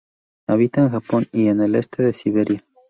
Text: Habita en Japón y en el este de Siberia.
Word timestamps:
Habita 0.47 0.81
en 0.81 0.89
Japón 0.89 1.27
y 1.31 1.49
en 1.49 1.61
el 1.61 1.75
este 1.75 2.01
de 2.01 2.13
Siberia. 2.13 2.65